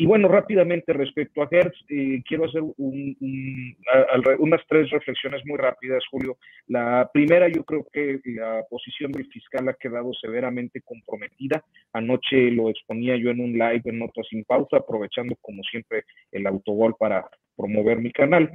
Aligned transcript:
y 0.00 0.06
bueno, 0.06 0.28
rápidamente 0.28 0.92
respecto 0.92 1.42
a 1.42 1.48
Hertz, 1.50 1.76
eh, 1.88 2.22
quiero 2.24 2.44
hacer 2.44 2.62
un, 2.62 3.16
un, 3.18 3.76
a, 3.92 4.30
a, 4.30 4.36
unas 4.38 4.60
tres 4.68 4.88
reflexiones 4.90 5.44
muy 5.44 5.58
rápidas, 5.58 6.04
Julio. 6.08 6.38
La 6.68 7.10
primera, 7.12 7.48
yo 7.48 7.64
creo 7.64 7.84
que 7.92 8.20
la 8.26 8.62
posición 8.70 9.10
del 9.10 9.26
fiscal 9.26 9.68
ha 9.68 9.74
quedado 9.74 10.12
severamente 10.14 10.82
comprometida. 10.82 11.64
Anoche 11.92 12.52
lo 12.52 12.70
exponía 12.70 13.16
yo 13.16 13.30
en 13.30 13.40
un 13.40 13.54
live 13.54 13.82
en 13.86 13.98
Notas 13.98 14.24
sin 14.30 14.44
Pausa, 14.44 14.76
aprovechando 14.76 15.34
como 15.40 15.64
siempre 15.64 16.04
el 16.30 16.46
autogol 16.46 16.94
para 16.96 17.28
promover 17.56 17.98
mi 17.98 18.12
canal, 18.12 18.52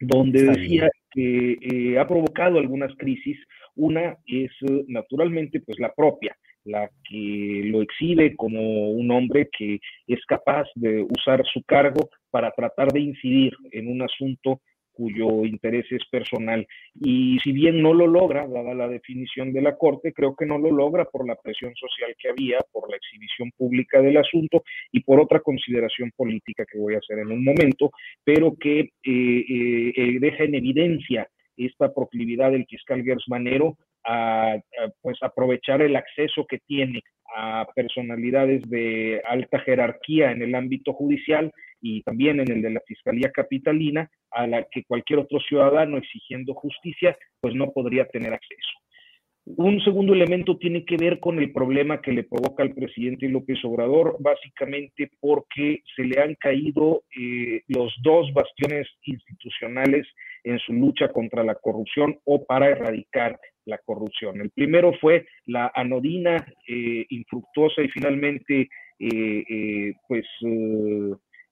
donde 0.00 0.44
decía 0.44 0.88
que 1.10 1.58
eh, 1.60 1.98
ha 1.98 2.06
provocado 2.06 2.58
algunas 2.58 2.96
crisis. 2.96 3.38
Una 3.76 4.16
es 4.26 4.50
naturalmente 4.88 5.60
pues 5.60 5.78
la 5.78 5.92
propia 5.92 6.34
la 6.64 6.90
que 7.08 7.62
lo 7.64 7.82
exhibe 7.82 8.36
como 8.36 8.90
un 8.90 9.10
hombre 9.10 9.48
que 9.56 9.80
es 10.06 10.24
capaz 10.26 10.66
de 10.74 11.02
usar 11.02 11.42
su 11.52 11.62
cargo 11.62 12.08
para 12.30 12.50
tratar 12.52 12.92
de 12.92 13.00
incidir 13.00 13.52
en 13.72 13.88
un 13.88 14.02
asunto 14.02 14.60
cuyo 15.00 15.46
interés 15.46 15.86
es 15.90 16.02
personal. 16.10 16.66
Y 16.94 17.38
si 17.42 17.52
bien 17.52 17.80
no 17.80 17.94
lo 17.94 18.06
logra, 18.06 18.46
dada 18.46 18.74
la 18.74 18.86
definición 18.86 19.50
de 19.52 19.62
la 19.62 19.76
Corte, 19.76 20.12
creo 20.12 20.36
que 20.36 20.44
no 20.44 20.58
lo 20.58 20.70
logra 20.70 21.06
por 21.06 21.26
la 21.26 21.36
presión 21.36 21.74
social 21.74 22.14
que 22.18 22.28
había, 22.28 22.58
por 22.70 22.90
la 22.90 22.96
exhibición 22.96 23.50
pública 23.56 24.02
del 24.02 24.18
asunto 24.18 24.62
y 24.92 25.00
por 25.00 25.18
otra 25.18 25.40
consideración 25.40 26.12
política 26.14 26.66
que 26.70 26.78
voy 26.78 26.94
a 26.94 26.98
hacer 26.98 27.18
en 27.18 27.32
un 27.32 27.42
momento, 27.42 27.90
pero 28.24 28.54
que 28.60 28.80
eh, 28.80 28.90
eh, 29.04 29.92
eh 29.96 30.18
deja 30.20 30.44
en 30.44 30.54
evidencia 30.56 31.26
esta 31.56 31.92
proclividad 31.94 32.52
del 32.52 32.66
fiscal 32.66 33.02
Gersmanero 33.02 33.76
a, 34.04 34.56
pues 35.00 35.18
aprovechar 35.22 35.82
el 35.82 35.96
acceso 35.96 36.46
que 36.46 36.58
tiene 36.58 37.02
a 37.36 37.66
personalidades 37.74 38.68
de 38.68 39.22
alta 39.26 39.60
jerarquía 39.60 40.32
en 40.32 40.42
el 40.42 40.54
ámbito 40.54 40.92
judicial 40.92 41.52
y 41.80 42.02
también 42.02 42.40
en 42.40 42.50
el 42.50 42.62
de 42.62 42.70
la 42.70 42.80
Fiscalía 42.86 43.30
Capitalina, 43.30 44.10
a 44.30 44.46
la 44.46 44.66
que 44.70 44.84
cualquier 44.84 45.20
otro 45.20 45.38
ciudadano 45.40 45.96
exigiendo 45.96 46.54
justicia, 46.54 47.16
pues 47.40 47.54
no 47.54 47.70
podría 47.70 48.06
tener 48.06 48.32
acceso. 48.32 48.70
Un 49.46 49.80
segundo 49.80 50.12
elemento 50.12 50.58
tiene 50.58 50.84
que 50.84 50.96
ver 50.96 51.18
con 51.18 51.38
el 51.38 51.52
problema 51.52 52.00
que 52.00 52.12
le 52.12 52.24
provoca 52.24 52.62
al 52.62 52.74
presidente 52.74 53.28
López 53.28 53.58
Obrador, 53.64 54.16
básicamente 54.20 55.10
porque 55.18 55.82
se 55.96 56.04
le 56.04 56.20
han 56.20 56.34
caído 56.34 57.02
eh, 57.18 57.62
los 57.68 57.92
dos 58.02 58.32
bastiones 58.32 58.86
institucionales 59.02 60.06
en 60.44 60.58
su 60.58 60.72
lucha 60.72 61.08
contra 61.08 61.44
la 61.44 61.54
corrupción 61.54 62.18
o 62.24 62.44
para 62.44 62.68
erradicar 62.68 63.38
la 63.66 63.78
corrupción. 63.78 64.40
El 64.40 64.50
primero 64.50 64.92
fue 65.00 65.26
la 65.46 65.70
anodina, 65.74 66.46
eh, 66.66 67.06
infructuosa 67.08 67.82
y 67.82 67.88
finalmente, 67.88 68.68
eh, 68.98 69.44
eh, 69.48 69.94
pues, 70.08 70.26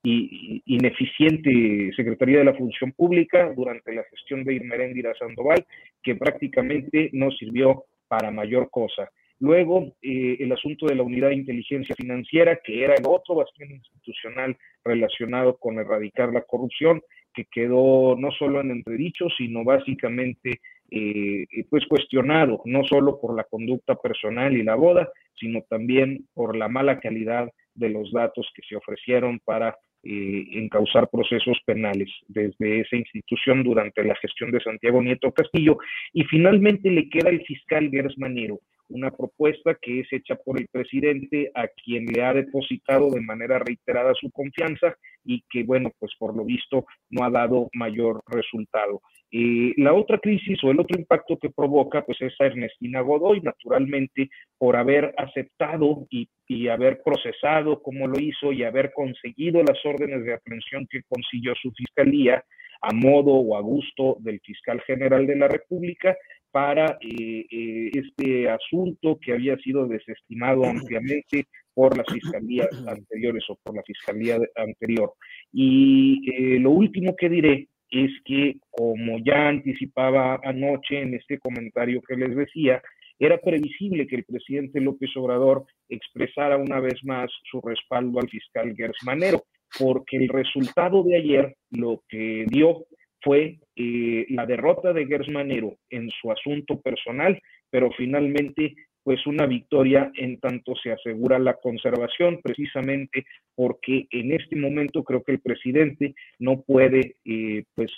y, 0.03 0.61
ineficiente 0.65 1.91
Secretaría 1.95 2.39
de 2.39 2.45
la 2.45 2.53
Función 2.55 2.91
Pública 2.93 3.51
durante 3.55 3.93
la 3.93 4.03
gestión 4.03 4.43
de 4.43 4.55
Irmeréndira 4.55 5.13
Sandoval, 5.15 5.65
que 6.01 6.15
prácticamente 6.15 7.09
no 7.13 7.31
sirvió 7.31 7.85
para 8.07 8.31
mayor 8.31 8.69
cosa. 8.69 9.09
Luego, 9.39 9.95
eh, 10.01 10.35
el 10.39 10.51
asunto 10.51 10.85
de 10.87 10.95
la 10.95 11.03
unidad 11.03 11.29
de 11.29 11.35
inteligencia 11.35 11.95
financiera, 11.95 12.59
que 12.61 12.83
era 12.83 12.93
el 12.95 13.05
otro 13.07 13.35
bastión 13.35 13.71
institucional 13.71 14.57
relacionado 14.83 15.57
con 15.57 15.79
erradicar 15.79 16.33
la 16.33 16.41
corrupción, 16.41 17.01
que 17.33 17.45
quedó 17.45 18.15
no 18.17 18.31
solo 18.31 18.61
en 18.61 18.71
entredicho, 18.71 19.27
sino 19.37 19.63
básicamente 19.63 20.61
eh, 20.91 21.45
pues 21.69 21.85
cuestionado, 21.87 22.61
no 22.65 22.83
solo 22.83 23.19
por 23.19 23.35
la 23.35 23.43
conducta 23.43 23.95
personal 23.95 24.57
y 24.57 24.63
la 24.63 24.75
boda, 24.75 25.09
sino 25.35 25.61
también 25.69 26.25
por 26.33 26.55
la 26.55 26.67
mala 26.67 26.99
calidad 26.99 27.49
de 27.75 27.89
los 27.89 28.11
datos 28.11 28.49
que 28.55 28.63
se 28.67 28.75
ofrecieron 28.75 29.39
para 29.45 29.77
eh, 30.01 30.45
encauzar 30.53 31.09
procesos 31.09 31.59
penales 31.65 32.09
desde 32.27 32.81
esa 32.81 32.95
institución 32.95 33.63
durante 33.63 34.03
la 34.03 34.15
gestión 34.15 34.49
de 34.51 34.61
Santiago 34.61 35.01
Nieto 35.01 35.31
Castillo. 35.31 35.77
Y 36.13 36.23
finalmente 36.23 36.89
le 36.89 37.09
queda 37.09 37.29
el 37.29 37.41
fiscal 37.45 37.89
Gers 37.91 38.17
Manero, 38.17 38.59
una 38.89 39.11
propuesta 39.11 39.77
que 39.81 40.01
es 40.01 40.07
hecha 40.11 40.35
por 40.35 40.59
el 40.59 40.67
presidente 40.67 41.51
a 41.55 41.67
quien 41.67 42.05
le 42.05 42.23
ha 42.23 42.33
depositado 42.33 43.09
de 43.11 43.21
manera 43.21 43.59
reiterada 43.59 44.13
su 44.19 44.29
confianza 44.31 44.95
y 45.23 45.43
que, 45.49 45.63
bueno, 45.63 45.91
pues 45.99 46.11
por 46.17 46.35
lo 46.35 46.43
visto 46.45 46.85
no 47.09 47.23
ha 47.23 47.29
dado 47.29 47.69
mayor 47.73 48.21
resultado. 48.27 49.01
Eh, 49.31 49.73
la 49.77 49.93
otra 49.93 50.17
crisis 50.17 50.57
o 50.63 50.71
el 50.71 50.79
otro 50.79 50.99
impacto 50.99 51.37
que 51.37 51.51
provoca, 51.51 52.03
pues 52.03 52.19
es 52.21 52.33
a 52.39 52.45
Ernestina 52.45 53.01
Godoy, 53.01 53.41
naturalmente, 53.41 54.29
por 54.57 54.75
haber 54.75 55.13
aceptado 55.17 56.07
y, 56.09 56.27
y, 56.47 56.67
haber 56.67 57.01
procesado 57.03 57.81
como 57.81 58.07
lo 58.07 58.19
hizo 58.19 58.51
y 58.51 58.63
haber 58.63 58.91
conseguido 58.91 59.61
las 59.61 59.77
órdenes 59.85 60.23
de 60.23 60.33
aprehensión 60.33 60.87
que 60.89 61.01
consiguió 61.07 61.53
su 61.61 61.71
fiscalía 61.73 62.43
a 62.81 62.93
modo 62.93 63.33
o 63.33 63.57
a 63.57 63.61
gusto 63.61 64.17
del 64.19 64.39
fiscal 64.39 64.81
general 64.81 65.27
de 65.27 65.35
la 65.35 65.47
República 65.47 66.15
para 66.51 66.97
eh, 67.01 67.45
eh, 67.49 67.91
este 67.93 68.49
asunto 68.49 69.17
que 69.21 69.33
había 69.33 69.57
sido 69.57 69.87
desestimado 69.87 70.65
ampliamente 70.65 71.47
por 71.73 71.95
las 71.95 72.05
fiscalías 72.11 72.67
anteriores 72.87 73.43
o 73.49 73.57
por 73.63 73.75
la 73.75 73.83
fiscalía 73.83 74.37
anterior. 74.55 75.13
Y 75.53 76.21
eh, 76.31 76.59
lo 76.59 76.71
último 76.71 77.15
que 77.15 77.29
diré 77.29 77.67
es 77.89 78.11
que, 78.25 78.57
como 78.69 79.17
ya 79.23 79.47
anticipaba 79.47 80.39
anoche 80.43 81.01
en 81.01 81.13
este 81.15 81.39
comentario 81.39 82.01
que 82.01 82.15
les 82.15 82.35
decía, 82.35 82.81
era 83.17 83.37
previsible 83.37 84.07
que 84.07 84.17
el 84.17 84.23
presidente 84.23 84.79
López 84.79 85.09
Obrador 85.15 85.65
expresara 85.89 86.57
una 86.57 86.79
vez 86.79 87.03
más 87.03 87.29
su 87.49 87.59
respaldo 87.61 88.19
al 88.19 88.29
fiscal 88.29 88.73
Gersmanero, 88.75 89.43
porque 89.77 90.17
el 90.17 90.29
resultado 90.29 91.03
de 91.03 91.17
ayer 91.17 91.55
lo 91.71 92.01
que 92.07 92.45
dio 92.47 92.85
fue 93.29 93.59
eh, 93.75 94.25
la 94.29 94.47
derrota 94.47 94.91
de 94.91 95.05
Gersmanero 95.05 95.77
en 95.91 96.09
su 96.19 96.31
asunto 96.31 96.81
personal, 96.81 97.39
pero 97.69 97.91
finalmente 97.95 98.73
pues 99.03 99.23
una 99.27 99.45
victoria 99.45 100.11
en 100.15 100.39
tanto 100.39 100.73
se 100.81 100.91
asegura 100.91 101.37
la 101.37 101.53
conservación, 101.53 102.39
precisamente 102.41 103.25
porque 103.53 104.07
en 104.09 104.31
este 104.31 104.55
momento 104.55 105.03
creo 105.03 105.23
que 105.23 105.33
el 105.33 105.41
presidente 105.41 106.15
no 106.39 106.63
puede 106.63 107.17
eh, 107.23 107.65
pues 107.75 107.91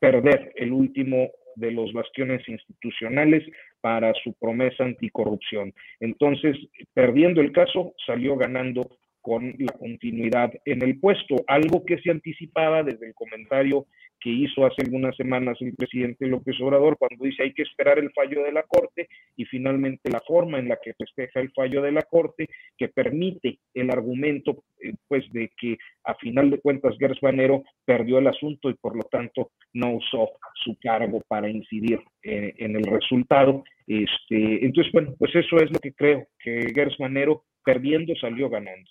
perder 0.00 0.52
el 0.56 0.72
último 0.72 1.30
de 1.54 1.70
los 1.70 1.92
bastiones 1.92 2.42
institucionales 2.48 3.44
para 3.80 4.12
su 4.24 4.32
promesa 4.32 4.82
anticorrupción. 4.82 5.72
Entonces, 6.00 6.56
perdiendo 6.94 7.40
el 7.40 7.52
caso, 7.52 7.94
salió 8.04 8.36
ganando 8.36 8.90
con 9.24 9.54
la 9.58 9.72
continuidad 9.72 10.52
en 10.66 10.82
el 10.82 11.00
puesto, 11.00 11.36
algo 11.46 11.82
que 11.86 11.96
se 12.00 12.10
anticipaba 12.10 12.82
desde 12.82 13.06
el 13.06 13.14
comentario 13.14 13.86
que 14.20 14.28
hizo 14.28 14.66
hace 14.66 14.82
algunas 14.82 15.16
semanas 15.16 15.56
el 15.60 15.74
presidente 15.74 16.26
López 16.26 16.60
Obrador 16.60 16.98
cuando 16.98 17.24
dice 17.24 17.42
hay 17.42 17.54
que 17.54 17.62
esperar 17.62 17.98
el 17.98 18.12
fallo 18.12 18.42
de 18.42 18.52
la 18.52 18.64
Corte 18.64 19.08
y 19.34 19.46
finalmente 19.46 20.10
la 20.10 20.20
forma 20.26 20.58
en 20.58 20.68
la 20.68 20.78
que 20.82 20.92
festeja 20.92 21.40
el 21.40 21.50
fallo 21.52 21.80
de 21.80 21.92
la 21.92 22.02
Corte 22.02 22.48
que 22.76 22.88
permite 22.88 23.60
el 23.72 23.90
argumento 23.90 24.62
eh, 24.82 24.92
pues 25.08 25.24
de 25.32 25.50
que 25.58 25.78
a 26.04 26.14
final 26.16 26.50
de 26.50 26.60
cuentas 26.60 26.94
Gers 26.98 27.22
Manero 27.22 27.64
perdió 27.86 28.18
el 28.18 28.26
asunto 28.26 28.68
y 28.68 28.74
por 28.74 28.94
lo 28.94 29.04
tanto 29.04 29.52
no 29.72 29.94
usó 29.94 30.32
su 30.62 30.76
cargo 30.82 31.22
para 31.28 31.48
incidir 31.48 31.98
eh, 32.22 32.52
en 32.58 32.76
el 32.76 32.84
resultado. 32.84 33.64
Este, 33.86 34.66
entonces, 34.66 34.92
bueno, 34.92 35.14
pues 35.18 35.34
eso 35.34 35.56
es 35.56 35.70
lo 35.70 35.78
que 35.78 35.94
creo, 35.94 36.26
que 36.38 36.72
Gers 36.74 37.00
Manero 37.00 37.44
perdiendo 37.64 38.14
salió 38.16 38.50
ganando. 38.50 38.90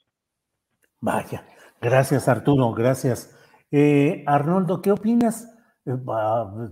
Vaya, 1.03 1.45
gracias 1.81 2.29
Arturo, 2.29 2.71
gracias. 2.71 3.35
Eh, 3.71 4.23
Arnoldo, 4.25 4.81
¿qué 4.81 4.89
opinas? 4.89 5.53
Eh, 5.85 5.97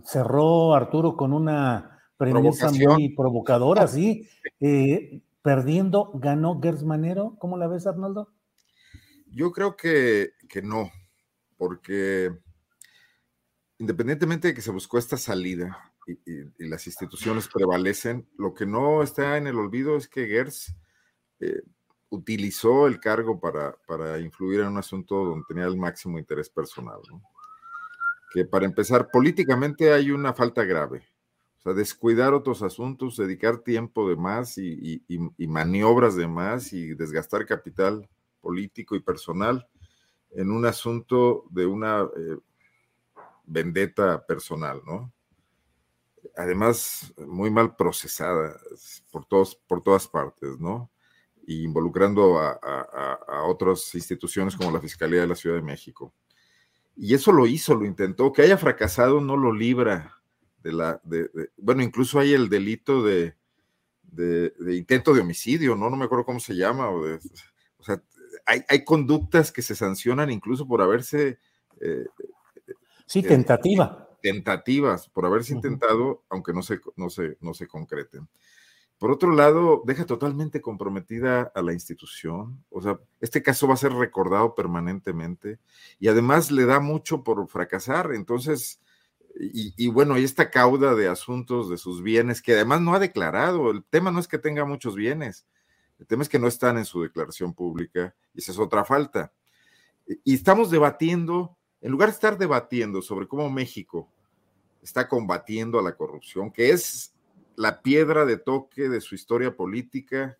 cerró 0.06 0.74
Arturo 0.74 1.18
con 1.18 1.34
una 1.34 2.02
premisa 2.16 2.72
muy 2.72 3.14
provocadora, 3.14 3.88
sí. 3.88 4.26
Eh, 4.62 5.22
perdiendo, 5.42 6.12
ganó 6.14 6.62
Gersmanero. 6.62 7.36
¿Cómo 7.40 7.58
la 7.58 7.68
ves, 7.68 7.88
Arnoldo? 7.88 8.32
Yo 9.28 9.52
creo 9.52 9.76
que, 9.76 10.32
no, 10.64 10.90
porque 11.58 12.32
independientemente 13.80 14.50
de 14.50 14.54
que 14.54 14.62
se 14.62 14.72
buscó 14.72 14.98
esta 14.98 15.18
salida 15.18 15.94
y, 16.08 16.70
las 16.70 16.88
instituciones 16.88 17.50
prevalecen, 17.50 18.30
lo 18.38 18.54
que 18.54 18.66
no 18.66 19.04
está 19.04 19.36
en 19.36 19.48
el 19.48 19.58
olvido 19.58 19.98
es 19.98 20.08
que 20.08 20.28
Gers 20.28 20.74
utilizó 22.12 22.88
el 22.88 23.00
cargo 23.00 23.40
para, 23.40 23.76
para, 23.88 24.20
influir 24.20 24.60
en 24.60 24.68
un 24.68 24.78
asunto 24.78 25.16
donde 25.26 25.46
tenía 25.48 25.66
el 25.66 25.78
máximo 25.78 26.20
interés 26.20 26.50
personal. 26.50 27.00
Que 28.34 28.46
para 28.46 28.66
empezar, 28.66 29.10
políticamente 29.10 29.92
hay 29.92 30.12
una 30.12 30.34
falta 30.34 30.64
grave. 30.66 31.04
O 31.60 31.62
sea, 31.64 31.74
descuidar 31.74 32.34
otros 32.34 32.64
asuntos, 32.64 33.16
dedicar 33.16 33.60
tiempo 33.60 34.10
de 34.10 34.18
más 34.18 34.58
y, 34.58 35.02
maniobras 35.48 36.16
de 36.16 36.28
más 36.28 36.74
y 36.74 36.94
desgastar 36.96 37.46
capital 37.46 38.10
político 38.42 38.96
y 38.96 39.00
personal 39.00 39.66
en 40.32 40.52
un 40.52 40.66
asunto 40.66 41.46
de 41.50 41.66
una 41.66 42.02
eh, 42.02 42.38
vendetta 43.46 44.26
personal, 44.26 44.82
¿no? 44.86 45.14
Además, 46.36 47.14
muy 47.18 47.50
mal 47.50 47.76
procesada 47.76 48.60
por, 49.12 49.26
todos, 49.26 49.56
por 49.56 49.82
todas 49.82 50.08
partes, 50.08 50.60
¿no? 50.60 50.91
Involucrando 51.64 52.40
a, 52.40 53.44
otras 53.46 53.94
instituciones 53.96 54.56
como 54.56 54.72
la 54.72 54.80
Fiscalía 54.80 55.22
de 55.22 55.28
la 55.28 55.36
Ciudad 55.36 55.56
de 55.56 55.62
México. 55.62 56.14
Y 56.96 57.14
eso 57.14 57.32
lo 57.32 57.48
hizo, 57.48 57.76
lo 57.76 57.86
intentó. 57.86 58.32
Que 58.32 58.44
haya 58.44 58.58
fracasado 58.58 59.22
no 59.22 59.36
lo 59.36 59.52
libra 59.54 60.22
de 60.64 60.74
la... 60.74 61.02
bueno, 61.58 61.82
incluso 61.82 62.20
hay 62.20 62.34
el 62.34 62.50
delito 62.50 63.04
de, 63.04 63.36
intento 64.68 65.14
de 65.14 65.22
homicidio, 65.22 65.76
¿no? 65.76 65.90
No 65.90 65.98
me 65.98 66.06
acuerdo 66.06 66.26
cómo 66.26 66.40
se 66.40 66.56
llama. 66.56 66.90
O, 66.90 67.84
sea, 67.84 68.02
hay, 68.46 68.84
conductas 68.84 69.52
que 69.52 69.62
se 69.62 69.76
sancionan 69.76 70.30
incluso 70.30 70.68
por 70.68 70.82
haberse... 70.82 71.40
Eh, 71.80 72.06
sí, 73.06 73.20
eh, 73.20 73.28
tentativa. 73.28 74.10
tentativas, 74.22 75.10
por 75.10 75.26
haberse 75.26 75.54
intentado, 75.54 76.24
aunque 76.30 76.54
no 76.54 76.62
se, 76.62 76.80
no, 76.96 77.10
se, 77.10 77.38
no 77.42 77.54
se 77.54 77.68
concreten. 77.68 78.28
Por 79.02 79.10
otro 79.10 79.32
lado, 79.32 79.82
deja 79.84 80.06
totalmente 80.06 80.62
comprometida 80.62 81.52
a 81.56 81.64
la 81.64 81.74
institución. 81.74 82.64
O 82.70 82.84
sea, 82.84 83.00
este 83.20 83.42
caso 83.42 83.68
va 83.68 83.74
a 83.74 83.78
ser 83.78 83.94
recordado 83.94 84.54
permanentemente 84.54 85.58
y 86.00 86.08
además 86.08 86.52
le 86.52 86.66
da 86.66 86.80
mucho 86.80 87.24
por 87.24 87.48
fracasar. 87.48 88.12
Entonces, 88.14 88.80
y, 89.40 89.88
bueno, 89.88 90.20
y 90.20 90.24
esta 90.24 90.52
cauda 90.52 90.94
de 90.94 91.08
asuntos 91.08 91.68
de 91.68 91.80
sus 91.80 92.04
bienes 92.04 92.44
que 92.44 92.54
además 92.54 92.82
no 92.82 92.94
ha 92.94 93.00
declarado. 93.00 93.72
El 93.72 93.84
tema 93.84 94.12
no 94.12 94.20
es 94.20 94.28
que 94.28 94.38
tenga 94.38 94.66
muchos 94.66 94.94
bienes, 94.94 95.48
el 95.98 96.06
tema 96.06 96.22
es 96.22 96.30
que 96.30 96.38
no 96.38 96.48
están 96.48 96.78
en 96.78 96.86
su 96.86 97.02
declaración 97.02 97.56
pública 97.56 98.14
y 98.36 98.42
esa 98.42 98.52
es 98.52 98.60
otra 98.60 98.86
falta. 98.86 99.34
Y 100.24 100.36
estamos 100.36 100.70
debatiendo, 100.70 101.58
en 101.82 101.92
lugar 101.92 102.10
de 102.10 102.14
estar 102.14 102.38
debatiendo 102.38 103.02
sobre 103.02 103.28
cómo 103.28 103.50
México 103.50 104.08
está 104.84 105.08
combatiendo 105.08 105.80
a 105.80 105.82
la 105.82 105.96
corrupción, 105.96 106.52
que 106.52 106.70
es 106.70 107.11
la 107.62 107.84
piedra 107.84 108.26
de 108.26 108.38
toque 108.38 108.90
de 108.90 109.02
su 109.02 109.14
historia 109.14 109.56
política 109.56 110.40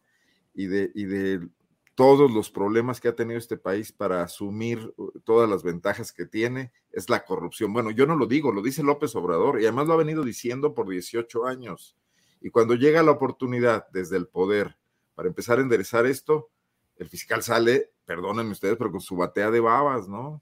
y 0.56 0.66
de, 0.66 0.92
y 0.96 1.06
de 1.06 1.48
todos 1.94 2.32
los 2.32 2.50
problemas 2.50 3.00
que 3.00 3.10
ha 3.10 3.16
tenido 3.16 3.38
este 3.38 3.58
país 3.58 3.92
para 3.92 4.24
asumir 4.24 4.92
uh, 4.98 5.12
todas 5.24 5.48
las 5.48 5.62
ventajas 5.62 6.12
que 6.12 6.26
tiene, 6.26 6.72
es 6.92 7.12
la 7.12 7.24
corrupción. 7.24 7.74
Bueno, 7.74 7.92
yo 7.92 8.08
no 8.08 8.16
lo 8.16 8.26
digo, 8.26 8.52
lo 8.52 8.64
dice 8.64 8.82
López 8.82 9.16
Obrador 9.16 9.62
y 9.62 9.66
además 9.66 9.86
lo 9.86 9.94
ha 9.94 9.98
venido 9.98 10.24
diciendo 10.24 10.74
por 10.74 10.90
18 10.90 11.46
años. 11.46 11.96
Y 12.42 12.50
cuando 12.50 12.74
llega 12.74 13.04
la 13.04 13.12
oportunidad 13.12 13.88
desde 13.92 14.18
el 14.18 14.28
poder 14.28 14.80
para 15.14 15.28
empezar 15.28 15.60
a 15.60 15.62
enderezar 15.62 16.08
esto, 16.08 16.50
el 16.96 17.08
fiscal 17.08 17.44
sale, 17.44 17.92
perdónenme 18.04 18.54
ustedes, 18.54 18.78
pero 18.78 18.90
con 18.92 19.02
su 19.02 19.16
batea 19.16 19.52
de 19.52 19.60
babas, 19.60 20.10
¿no? 20.10 20.42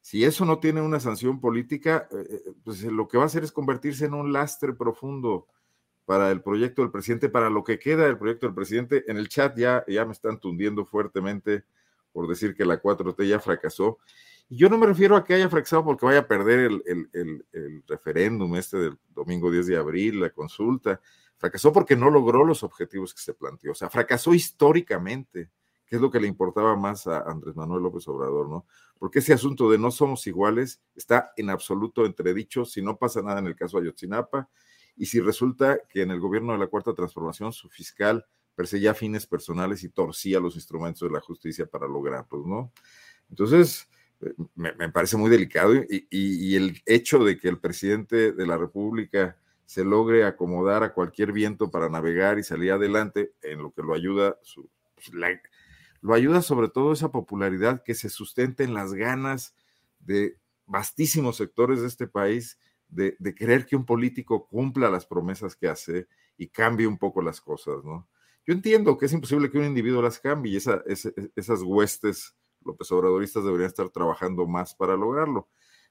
Si 0.00 0.24
eso 0.24 0.46
no 0.46 0.58
tiene 0.58 0.80
una 0.80 1.00
sanción 1.00 1.38
política, 1.38 2.08
eh, 2.12 2.26
eh, 2.30 2.52
pues 2.64 2.82
lo 2.84 3.08
que 3.08 3.18
va 3.18 3.24
a 3.24 3.26
hacer 3.26 3.44
es 3.44 3.52
convertirse 3.52 4.06
en 4.06 4.14
un 4.14 4.32
lastre 4.32 4.72
profundo 4.72 5.48
para 6.06 6.30
el 6.30 6.40
proyecto 6.40 6.82
del 6.82 6.92
presidente, 6.92 7.28
para 7.28 7.50
lo 7.50 7.64
que 7.64 7.78
queda 7.78 8.04
del 8.04 8.16
proyecto 8.16 8.46
del 8.46 8.54
presidente. 8.54 9.04
En 9.08 9.18
el 9.18 9.28
chat 9.28 9.58
ya, 9.58 9.84
ya 9.88 10.06
me 10.06 10.12
están 10.12 10.40
tundiendo 10.40 10.86
fuertemente 10.86 11.64
por 12.12 12.28
decir 12.28 12.54
que 12.54 12.64
la 12.64 12.80
4T 12.80 13.28
ya 13.28 13.40
fracasó. 13.40 13.98
Y 14.48 14.56
yo 14.56 14.70
no 14.70 14.78
me 14.78 14.86
refiero 14.86 15.16
a 15.16 15.24
que 15.24 15.34
haya 15.34 15.50
fracasado 15.50 15.84
porque 15.84 16.06
vaya 16.06 16.20
a 16.20 16.28
perder 16.28 16.60
el, 16.60 17.10
el 17.12 17.84
referéndum 17.88 18.54
este 18.54 18.78
del 18.78 18.98
domingo 19.08 19.50
10 19.50 19.66
de 19.66 19.76
abril, 19.76 20.20
la 20.20 20.30
consulta. 20.30 21.00
Fracasó 21.36 21.72
porque 21.72 21.96
no 21.96 22.08
logró 22.08 22.44
los 22.44 22.62
objetivos 22.62 23.12
que 23.12 23.20
se 23.20 23.34
planteó. 23.34 23.72
O 23.72 23.74
sea, 23.74 23.90
fracasó 23.90 24.32
históricamente, 24.32 25.50
que 25.86 25.96
es 25.96 26.02
lo 26.02 26.10
que 26.10 26.20
le 26.20 26.28
importaba 26.28 26.76
más 26.76 27.08
a 27.08 27.28
Andrés 27.28 27.56
Manuel 27.56 27.82
López 27.82 28.06
Obrador, 28.06 28.48
¿no? 28.48 28.64
Porque 28.96 29.18
ese 29.18 29.32
asunto 29.32 29.68
de 29.68 29.76
no 29.76 29.90
somos 29.90 30.24
iguales 30.28 30.80
está 30.94 31.32
en 31.36 31.50
absoluto 31.50 32.06
entredicho 32.06 32.64
si 32.64 32.80
no 32.80 32.96
pasa 32.96 33.22
nada 33.22 33.40
en 33.40 33.48
el 33.48 33.56
caso 33.56 33.78
Ayotzinapa 33.78 34.48
y 34.96 35.06
si 35.06 35.20
resulta 35.20 35.78
que 35.88 36.02
en 36.02 36.10
el 36.10 36.20
gobierno 36.20 36.52
de 36.52 36.58
la 36.58 36.66
Cuarta 36.66 36.94
Transformación 36.94 37.52
su 37.52 37.68
fiscal 37.68 38.26
perseguía 38.54 38.94
fines 38.94 39.26
personales 39.26 39.84
y 39.84 39.90
torcía 39.90 40.40
los 40.40 40.56
instrumentos 40.56 41.06
de 41.06 41.12
la 41.12 41.20
justicia 41.20 41.66
para 41.66 41.86
lograrlos, 41.86 42.46
¿no? 42.46 42.72
Entonces, 43.28 43.88
eh, 44.22 44.32
me, 44.54 44.88
parece 44.90 45.16
muy 45.16 45.30
delicado 45.30 45.74
y, 45.74 46.56
el 46.56 46.80
hecho 46.86 47.22
de 47.22 47.38
que 47.38 47.48
el 47.48 47.58
presidente 47.58 48.32
de 48.32 48.46
la 48.46 48.56
República 48.56 49.36
se 49.66 49.84
logre 49.84 50.24
acomodar 50.24 50.82
a 50.82 50.94
cualquier 50.94 51.32
viento 51.32 51.70
para 51.70 51.90
navegar 51.90 52.38
y 52.38 52.42
salir 52.42 52.72
adelante, 52.72 53.32
en 53.42 53.62
lo 53.62 53.72
que 53.72 53.82
lo 53.82 53.94
ayuda, 53.94 54.38
pues, 54.94 55.10
lo 56.00 56.14
ayuda 56.14 56.40
sobre 56.40 56.68
todo 56.68 56.92
esa 56.92 57.10
popularidad 57.10 57.82
que 57.82 57.94
se 57.94 58.08
sustenta 58.08 58.64
en 58.64 58.74
las 58.74 58.94
ganas 58.94 59.54
de 59.98 60.38
vastísimos 60.66 61.36
sectores 61.36 61.80
de 61.80 61.88
este 61.88 62.06
país 62.06 62.58
de, 62.88 63.16
querer 63.34 63.66
que 63.66 63.76
un 63.76 63.84
político 63.84 64.46
cumpla 64.46 64.90
las 64.90 65.06
promesas 65.06 65.56
que 65.56 65.68
hace 65.68 66.06
y 66.36 66.48
cambie 66.48 66.86
un 66.86 66.98
poco 66.98 67.22
las 67.22 67.40
cosas, 67.40 67.84
¿no? 67.84 68.08
Yo 68.46 68.54
entiendo 68.54 68.96
que 68.96 69.06
es 69.06 69.12
imposible 69.12 69.50
que 69.50 69.58
un 69.58 69.64
individuo 69.64 70.00
las 70.00 70.20
cambie 70.20 70.52
y 70.52 70.56
esa, 70.56 70.82
esas 71.34 71.62
huestes 71.62 72.36
López 72.66 72.90
Obradoristas 72.92 73.44
deberían 73.44 73.68
estar 73.68 73.88
trabajando 73.90 74.46
más 74.46 74.74
para 74.74 74.96
lograrlo. 74.96 75.48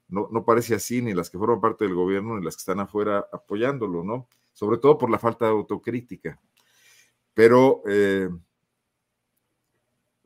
No, 0.08 0.28
no 0.30 0.44
parece 0.44 0.74
así, 0.74 1.02
ni 1.02 1.14
las 1.14 1.30
que 1.30 1.38
forman 1.38 1.60
parte 1.60 1.84
del 1.84 1.94
gobierno, 1.94 2.36
ni 2.36 2.44
las 2.44 2.56
que 2.56 2.60
están 2.60 2.80
afuera 2.80 3.26
apoyándolo, 3.32 4.04
¿no? 4.04 4.28
Sobre 4.52 4.78
todo 4.78 4.96
por 4.96 5.10
la 5.10 5.18
falta 5.18 5.46
de 5.46 5.50
autocrítica. 5.50 6.40
Pero, 7.34 7.82
eh, 7.86 8.30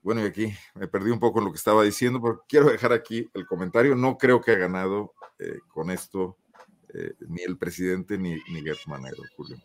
bueno, 0.03 0.21
y 0.21 0.25
aquí 0.25 0.53
me 0.75 0.87
perdí 0.87 1.11
un 1.11 1.19
poco 1.19 1.39
en 1.39 1.47
lo 1.47 1.50
que 1.50 1.59
estaba 1.59 1.83
diciendo, 1.83 2.21
pero 2.21 2.45
quiero 2.49 2.71
dejar 2.71 2.93
aquí 2.93 3.29
el 3.35 3.47
comentario. 3.47 3.97
No 3.97 4.19
creo 4.19 4.41
que 4.41 4.53
ha 4.53 4.57
ganado 4.57 5.15
eh, 5.39 5.59
con 5.69 5.91
esto 5.91 6.37
eh, 6.94 7.14
ni 7.28 7.42
el 7.42 7.56
presidente 7.56 8.18
ni, 8.18 8.35
ni 8.35 8.62
Manero, 8.87 9.23
Julio. 9.37 9.56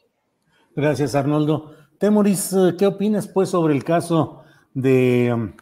Gracias, 0.76 1.16
Arnoldo. 1.16 1.76
Temoris, 1.98 2.54
eh, 2.54 2.76
¿qué 2.78 2.86
opinas 2.86 3.28
pues 3.28 3.50
sobre 3.50 3.74
el 3.74 3.84
caso 3.84 4.44
de 4.74 5.32
um, 5.34 5.54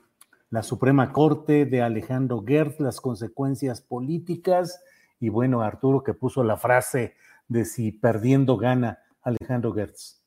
la 0.49 0.63
Suprema 0.63 1.11
Corte, 1.11 1.65
de 1.65 1.81
Alejandro 1.81 2.43
Gertz, 2.45 2.79
las 2.79 2.99
consecuencias 2.99 3.81
políticas? 3.81 4.81
Y 5.19 5.29
bueno, 5.29 5.61
Arturo 5.61 6.03
que 6.03 6.13
puso 6.13 6.43
la 6.43 6.57
frase 6.57 7.15
de 7.47 7.65
si 7.65 7.91
perdiendo 7.91 8.57
gana 8.57 8.99
Alejandro 9.21 9.73
Gertz. 9.73 10.21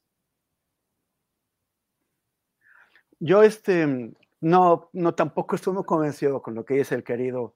Yo 3.18 3.42
este, 3.42 4.14
no, 4.40 4.90
no 4.92 5.14
tampoco 5.14 5.56
estoy 5.56 5.74
muy 5.74 5.84
convencido 5.84 6.42
con 6.42 6.54
lo 6.54 6.64
que 6.64 6.74
dice 6.74 6.94
el 6.94 7.02
querido 7.02 7.54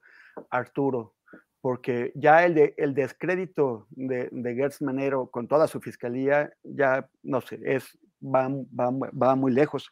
Arturo 0.49 1.13
porque 1.61 2.11
ya 2.15 2.43
el, 2.43 2.73
el 2.75 2.93
descrédito 2.95 3.87
de, 3.91 4.29
de 4.31 4.55
Gertz 4.55 4.81
Manero 4.81 5.27
con 5.27 5.47
toda 5.47 5.67
su 5.67 5.79
fiscalía, 5.79 6.51
ya 6.63 7.07
no 7.21 7.39
sé, 7.41 7.59
es, 7.63 7.97
va, 8.21 8.49
va, 8.49 9.09
va 9.11 9.35
muy 9.35 9.51
lejos. 9.51 9.91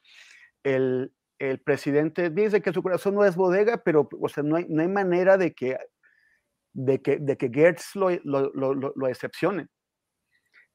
El, 0.63 1.13
el 1.37 1.59
presidente 1.59 2.31
dice 2.31 2.61
que 2.61 2.73
su 2.73 2.81
corazón 2.81 3.15
no 3.15 3.23
es 3.23 3.35
bodega, 3.35 3.77
pero 3.77 4.09
o 4.19 4.29
sea, 4.29 4.43
no, 4.43 4.55
hay, 4.55 4.65
no 4.67 4.81
hay 4.81 4.87
manera 4.87 5.37
de 5.37 5.53
que, 5.53 5.77
de 6.73 7.01
que, 7.01 7.17
de 7.17 7.37
que 7.37 7.49
Gertz 7.49 7.95
lo, 7.95 8.09
lo, 8.23 8.51
lo, 8.53 8.73
lo 8.73 9.07
excepcione. 9.07 9.67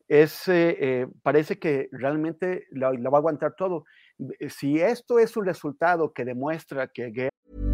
Es, 0.06 0.48
eh, 0.48 0.76
eh, 0.80 1.06
parece 1.22 1.58
que 1.58 1.88
realmente 1.90 2.66
lo, 2.70 2.88
va 3.10 3.18
a 3.18 3.20
aguantar 3.20 3.56
todo. 3.56 3.84
Si 4.48 4.80
esto 4.80 5.18
es 5.18 5.36
un 5.36 5.46
resultado 5.46 6.12
que 6.12 6.24
demuestra 6.24 6.88
que 6.88 7.10
Gertz... 7.12 7.73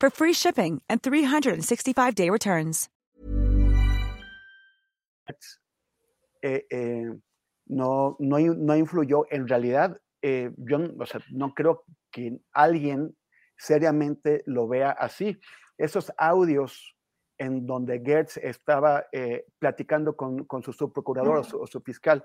for 0.00 0.10
free 0.10 0.32
shipping 0.32 0.80
and 0.88 1.02
365-day 1.02 2.30
returns. 2.30 2.88
Eh, 6.42 6.62
eh, 6.70 7.04
no, 7.66 8.16
no, 8.18 8.38
no 8.38 8.76
influyó 8.76 9.26
en 9.30 9.46
realidad 9.46 10.00
eh, 10.22 10.52
yo 10.56 10.78
o 10.98 11.06
sea, 11.06 11.20
no 11.30 11.54
creo 11.54 11.84
que 12.10 12.40
alguien 12.52 13.16
seriamente 13.56 14.42
lo 14.46 14.66
vea 14.68 14.90
así. 14.90 15.38
Esos 15.76 16.12
audios 16.16 16.96
en 17.38 17.66
donde 17.66 18.02
Gertz 18.04 18.36
estaba 18.38 19.06
eh, 19.12 19.46
platicando 19.60 20.16
con, 20.16 20.44
con, 20.44 20.62
su 20.62 20.72
subprocurador 20.72 21.38
o, 21.38 21.44
su, 21.44 21.60
o, 21.60 21.66
su, 21.68 21.80
fiscal, 21.80 22.24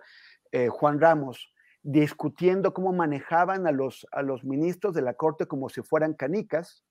eh, 0.52 0.70
Juan 0.70 1.00
Ramos, 1.00 1.54
discutiendo 1.84 2.74
cómo 2.74 2.94
manejaban 2.94 3.68
a 3.68 3.72
los, 3.72 4.08
a 4.12 4.24
los 4.24 4.44
ministros 4.44 4.96
de 4.96 5.04
la 5.04 5.14
Corte 5.14 5.46
como 5.46 5.70
si 5.70 5.84
fueran 5.84 6.14
canicas. 6.14 6.84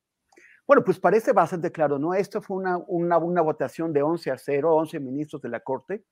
Bueno, 0.73 0.87
pues 0.87 0.99
parece 0.99 1.33
bastante 1.33 1.71
claro, 1.71 1.99
¿no? 1.99 2.15
Esto 2.15 2.41
fue 2.41 2.57
una, 2.57 2.79
una, 2.79 3.43
votación 3.43 3.93
de 3.93 4.01
11 4.01 4.31
a 4.31 4.39
0, 4.39 4.75
11 4.75 5.01
ministros 5.01 5.43
de 5.43 5.51
la 5.51 5.61
Corte, 5.61 6.07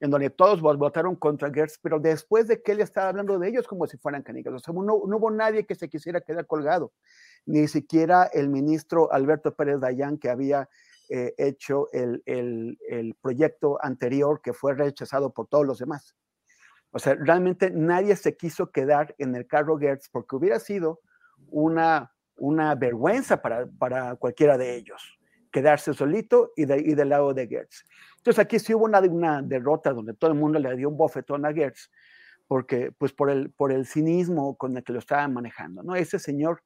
en 0.00 0.10
donde 0.10 0.28
todos 0.28 0.60
votaron 0.60 1.14
contra 1.14 1.52
Gertz, 1.52 1.78
pero 1.80 2.00
después 2.00 2.48
de 2.48 2.60
que 2.60 2.72
él 2.72 2.80
estaba 2.80 3.10
hablando 3.10 3.38
de 3.38 3.48
ellos 3.48 3.68
como 3.68 3.86
si 3.86 3.98
fueran 3.98 4.24
canicas. 4.24 4.54
O 4.54 4.58
sea, 4.58 4.74
no, 4.74 4.82
no, 4.82 5.16
hubo 5.18 5.30
nadie 5.30 5.66
que 5.66 5.76
se 5.76 5.88
quisiera 5.88 6.20
quedar 6.20 6.48
colgado, 6.48 6.92
ni 7.46 7.68
siquiera 7.68 8.24
el 8.24 8.48
ministro 8.48 9.12
Alberto 9.12 9.54
Pérez 9.54 9.78
Dayán, 9.78 10.18
que 10.18 10.30
había 10.30 10.68
eh, 11.08 11.32
hecho 11.38 11.88
el, 11.92 12.24
el, 12.26 12.80
el, 12.88 13.14
proyecto 13.14 13.78
anterior 13.80 14.40
que 14.42 14.52
fue 14.52 14.74
rechazado 14.74 15.32
por 15.32 15.46
todos 15.46 15.64
los 15.64 15.78
demás. 15.78 16.16
O 16.90 16.98
sea, 16.98 17.14
realmente 17.14 17.70
nadie 17.70 18.16
se 18.16 18.36
quiso 18.36 18.72
quedar 18.72 19.14
en 19.18 19.36
el 19.36 19.46
carro 19.46 19.78
Gertz 19.78 20.08
porque 20.08 20.34
hubiera 20.34 20.58
sido 20.58 20.98
una, 21.52 22.11
una 22.42 22.74
vergüenza 22.74 23.40
para, 23.40 23.66
para 23.78 24.16
cualquiera 24.16 24.58
de 24.58 24.74
ellos 24.74 25.18
quedarse 25.52 25.94
solito 25.94 26.52
y, 26.56 26.64
de, 26.64 26.78
y 26.80 26.94
del 26.94 27.10
lado 27.10 27.32
de 27.34 27.46
Gertz. 27.46 27.84
Entonces 28.16 28.42
aquí 28.42 28.58
sí 28.58 28.74
hubo 28.74 28.84
una, 28.84 29.00
una, 29.00 29.42
derrota 29.42 29.92
donde 29.92 30.14
todo 30.14 30.32
el 30.32 30.38
mundo 30.38 30.58
le 30.58 30.74
dio 30.74 30.88
un 30.88 30.96
bofetón 30.96 31.46
a 31.46 31.52
Gertz, 31.52 31.90
porque, 32.48 32.90
pues 32.90 33.12
por 33.12 33.30
el, 33.30 33.50
por 33.50 33.70
el 33.70 33.86
cinismo 33.86 34.56
con 34.56 34.76
el 34.76 34.82
que 34.82 34.92
lo 34.92 34.98
estaban 34.98 35.32
manejando, 35.32 35.82
¿no? 35.82 35.94
Ese 35.94 36.18
señor, 36.18 36.62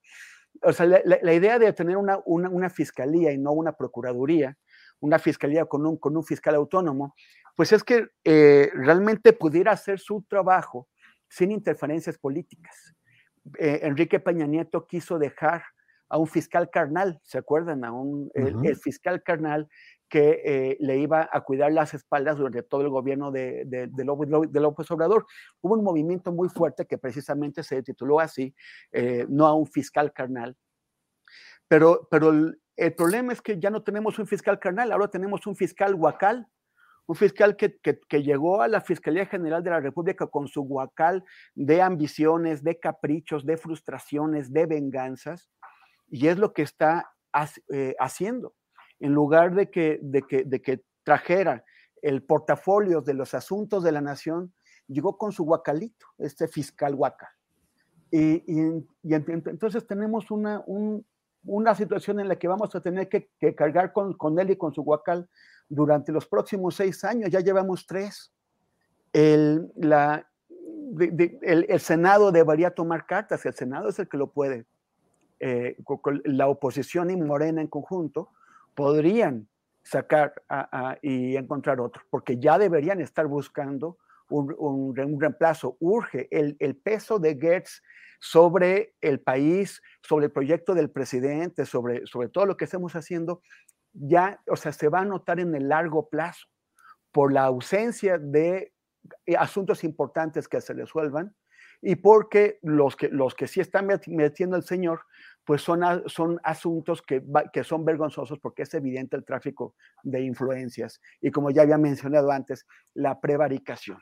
o 0.62 0.72
sea, 0.72 0.86
la, 0.86 1.00
la 1.04 1.34
idea 1.34 1.58
de 1.58 1.72
tener 1.72 1.96
una, 1.96 2.20
una, 2.24 2.48
una, 2.48 2.70
fiscalía 2.70 3.32
y 3.32 3.38
no 3.38 3.52
una 3.52 3.72
procuraduría, 3.72 4.56
una 5.00 5.18
fiscalía 5.18 5.66
con 5.66 5.84
un, 5.84 5.98
con 5.98 6.16
un 6.16 6.24
fiscal 6.24 6.54
autónomo, 6.54 7.14
pues 7.54 7.72
es 7.72 7.84
que 7.84 8.08
eh, 8.24 8.70
realmente 8.72 9.32
pudiera 9.32 9.72
hacer 9.72 9.98
su 9.98 10.24
trabajo 10.28 10.88
sin 11.28 11.50
interferencias 11.50 12.16
políticas. 12.16 12.94
Eh, 13.58 13.80
Enrique 13.82 14.20
Peña 14.20 14.46
Nieto 14.46 14.86
quiso 14.86 15.18
dejar 15.18 15.62
a 16.08 16.18
un 16.18 16.26
fiscal 16.26 16.70
carnal, 16.70 17.20
¿se 17.22 17.38
acuerdan? 17.38 17.84
A 17.84 17.92
un, 17.92 18.24
uh 18.24 18.30
-huh. 18.32 18.62
el, 18.62 18.66
el, 18.66 18.76
fiscal 18.76 19.22
carnal 19.22 19.68
que 20.08 20.42
eh, 20.44 20.76
le 20.80 20.98
iba 20.98 21.28
a 21.30 21.40
cuidar 21.42 21.72
las 21.72 21.94
espaldas 21.94 22.36
durante 22.38 22.62
todo 22.62 22.82
el 22.82 22.90
gobierno 22.90 23.32
de, 23.32 23.64
de, 23.66 23.88
de, 23.88 24.04
López, 24.04 24.28
de, 24.50 24.60
López, 24.60 24.90
Obrador. 24.90 25.26
Hubo 25.60 25.74
un 25.74 25.82
movimiento 25.82 26.32
muy 26.32 26.48
fuerte 26.48 26.86
que 26.86 26.98
precisamente 26.98 27.62
se 27.62 27.82
tituló 27.82 28.20
así, 28.20 28.54
eh, 28.92 29.26
no 29.28 29.46
a 29.46 29.54
un 29.54 29.66
fiscal 29.66 30.12
carnal. 30.12 30.56
Pero, 31.68 32.06
pero 32.08 32.30
el, 32.30 32.60
el, 32.76 32.94
problema 32.94 33.32
es 33.32 33.42
que 33.42 33.58
ya 33.58 33.70
no 33.70 33.82
tenemos 33.82 34.18
un 34.20 34.28
fiscal 34.28 34.60
carnal, 34.60 34.92
ahora 34.92 35.08
tenemos 35.08 35.44
un 35.48 35.56
fiscal 35.56 35.94
huacal, 35.94 36.46
un 37.06 37.14
fiscal 37.14 37.56
que, 37.56 37.78
que, 37.80 38.22
llegó 38.22 38.62
a 38.62 38.68
la 38.68 38.80
Fiscalía 38.80 39.26
General 39.26 39.62
de 39.62 39.70
la 39.70 39.80
República 39.80 40.26
con 40.26 40.48
su 40.48 40.62
huacal 40.62 41.24
de 41.54 41.80
ambiciones, 41.80 42.64
de 42.64 42.78
caprichos, 42.78 43.46
de 43.46 43.56
frustraciones, 43.56 44.52
de 44.52 44.66
venganzas, 44.66 45.48
y 46.08 46.26
es 46.26 46.38
lo 46.38 46.52
que 46.52 46.62
está 46.62 47.12
eh, 47.72 47.94
haciendo 48.00 48.54
en 48.98 49.12
lugar 49.12 49.54
de 49.54 49.70
que, 49.70 49.98
de 50.02 50.22
que, 50.22 50.44
de 50.44 50.62
que 50.62 50.82
trajera 51.04 51.64
el 52.02 52.22
portafolio 52.22 53.00
de 53.00 53.14
los 53.14 53.34
asuntos 53.34 53.82
de 53.82 53.92
la 53.92 54.00
nación, 54.00 54.54
llegó 54.86 55.18
con 55.18 55.32
su 55.32 55.44
guacalito, 55.44 56.06
este 56.18 56.48
fiscal 56.48 56.94
guacal. 56.94 57.28
Y, 58.10 58.42
y, 58.46 58.86
y, 59.02 59.14
entonces 59.14 59.86
tenemos 59.86 60.30
una, 60.30 60.62
un, 60.66 61.04
una 61.44 61.74
situación 61.74 62.20
en 62.20 62.28
la 62.28 62.36
que 62.36 62.48
vamos 62.48 62.74
a 62.74 62.80
tener 62.80 63.08
que, 63.08 63.30
que 63.38 63.54
cargar 63.54 63.92
con, 63.92 64.14
con, 64.14 64.38
él 64.38 64.50
y 64.50 64.56
con 64.56 64.72
su 64.72 64.82
guacal 64.82 65.28
durante 65.68 66.12
los 66.12 66.26
próximos 66.26 66.76
seis 66.76 67.04
años, 67.04 67.30
ya 67.30 67.40
llevamos 67.40 67.86
tres. 67.86 68.32
El, 69.12 69.72
la, 69.76 70.28
de, 70.48 71.08
de, 71.08 71.38
el, 71.42 71.66
el 71.68 71.80
Senado 71.80 72.32
debería 72.32 72.70
tomar 72.70 73.06
cartas, 73.06 73.44
el 73.46 73.54
Senado 73.54 73.88
es 73.88 73.98
el 73.98 74.08
que 74.08 74.16
lo 74.16 74.30
puede. 74.30 74.66
Eh, 75.38 75.76
con 75.84 76.22
la 76.24 76.48
oposición 76.48 77.10
y 77.10 77.16
Morena 77.16 77.60
en 77.60 77.66
conjunto, 77.66 78.30
podrían 78.74 79.48
sacar 79.82 80.42
a, 80.48 80.90
a, 80.90 80.98
y 81.02 81.36
encontrar 81.36 81.80
otro, 81.80 82.02
porque 82.10 82.38
ya 82.38 82.58
deberían 82.58 83.00
estar 83.00 83.26
buscando 83.26 83.98
un, 84.30 84.54
un, 84.58 84.98
un 84.98 85.20
reemplazo. 85.20 85.76
Urge 85.78 86.26
el, 86.30 86.56
el, 86.58 86.76
peso 86.76 87.18
de 87.18 87.36
Gertz 87.38 87.82
sobre 88.18 88.94
el 89.00 89.20
país, 89.20 89.82
sobre 90.02 90.26
el 90.26 90.32
proyecto 90.32 90.74
del 90.74 90.90
presidente, 90.90 91.66
sobre, 91.66 92.06
sobre 92.06 92.28
todo 92.28 92.46
lo 92.46 92.56
que 92.56 92.64
estamos 92.64 92.96
haciendo, 92.96 93.42
ya, 93.98 94.40
o 94.48 94.56
sea, 94.56 94.72
se 94.72 94.88
va 94.88 95.00
a 95.00 95.04
notar 95.04 95.40
en 95.40 95.54
el 95.54 95.68
largo 95.68 96.08
plazo 96.08 96.46
por 97.12 97.32
la 97.32 97.44
ausencia 97.44 98.18
de 98.18 98.72
asuntos 99.38 99.84
importantes 99.84 100.48
que 100.48 100.60
se 100.60 100.74
resuelvan 100.74 101.34
y 101.80 101.96
porque 101.96 102.58
los 102.62 102.96
que, 102.96 103.08
los 103.08 103.34
que 103.34 103.46
sí 103.46 103.60
están 103.60 103.86
metiendo 103.86 104.56
el 104.56 104.64
señor, 104.64 105.02
pues 105.44 105.62
son, 105.62 105.80
son 106.06 106.40
asuntos 106.42 107.02
que, 107.02 107.22
que 107.52 107.64
son 107.64 107.84
vergonzosos 107.84 108.38
porque 108.38 108.62
es 108.62 108.74
evidente 108.74 109.16
el 109.16 109.24
tráfico 109.24 109.74
de 110.02 110.22
influencias 110.22 111.00
y 111.20 111.30
como 111.30 111.50
ya 111.50 111.62
había 111.62 111.78
mencionado 111.78 112.30
antes, 112.30 112.66
la 112.94 113.20
prevaricación. 113.20 113.98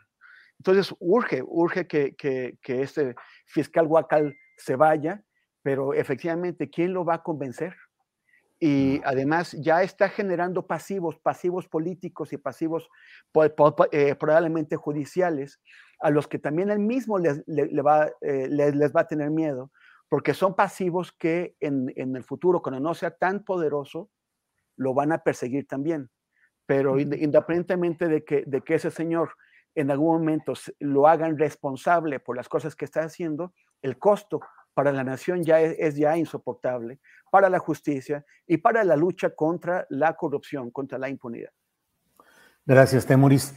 Entonces, 0.59 0.95
urge, 1.01 1.43
urge 1.45 1.87
que, 1.87 2.15
que, 2.15 2.59
que 2.63 2.83
este 2.83 3.15
fiscal 3.47 3.87
Huacal 3.87 4.35
se 4.57 4.77
vaya, 4.77 5.23
pero 5.63 5.95
efectivamente, 5.95 6.71
¿quién 6.71 6.93
lo 6.93 7.05
va 7.05 7.15
a 7.15 7.23
convencer? 7.23 7.75
Y 8.67 9.03
además 9.05 9.53
ya 9.61 9.83
está 9.83 10.09
generando 10.09 10.67
pasivos, 10.67 11.19
pasivos 11.19 11.69
políticos 11.69 12.33
y 12.33 12.39
pasivos 12.39 12.89
eh, 13.93 14.15
probablemente 14.15 14.77
judiciales, 14.77 15.61
a 16.01 16.09
los 16.09 16.27
que 16.27 16.39
también 16.39 16.71
él 16.71 16.79
mismo 16.79 17.19
les, 17.19 17.43
les, 17.47 17.71
les, 17.71 17.85
va, 17.85 18.07
eh, 18.23 18.49
les, 18.49 18.75
les, 18.75 18.91
va 18.91 19.03
a 19.03 19.07
tener 19.07 19.31
miedo, 19.31 19.71
porque 20.09 20.33
son 20.33 20.57
pasivos 20.57 21.13
que 21.13 21.55
en, 21.61 21.93
en, 21.97 22.17
el 22.17 22.25
futuro, 22.25 22.63
cuando 22.63 22.81
no 22.81 22.95
sea 22.95 23.11
tan 23.11 23.45
poderoso, 23.45 24.09
lo 24.79 24.95
van 24.95 25.13
a 25.13 25.19
perseguir 25.19 25.67
también. 25.67 26.09
Pero 26.65 26.99
independientemente 26.99 28.09
de 28.09 28.25
que, 28.25 28.45
de 28.47 28.63
que 28.63 28.77
ese 28.77 28.91
señor 28.91 29.35
en 29.75 29.91
algún 29.91 30.21
momento 30.21 30.55
lo 30.79 31.07
hagan 31.07 31.37
responsable 31.37 32.19
por 32.19 32.35
las 32.35 32.49
cosas 32.49 32.75
que 32.75 32.87
está 32.87 33.03
haciendo, 33.03 33.53
el 33.83 33.99
costo 33.99 34.41
para 34.75 34.93
la 34.93 35.05
nación 35.05 35.45
ya 35.45 35.61
es, 35.61 35.95
ya 35.95 36.17
insoportable, 36.17 36.99
para 37.31 37.49
la 37.49 37.59
justicia 37.59 38.25
y 38.47 38.59
para 38.59 38.85
la 38.85 38.97
lucha 38.97 39.31
contra 39.31 39.87
la 39.89 40.15
corrupción, 40.15 40.71
contra 40.71 40.99
la 40.99 41.09
impunidad. 41.09 41.51
Gracias, 42.67 43.07
Temuris. 43.07 43.55